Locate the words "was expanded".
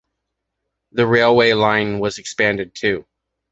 1.99-2.73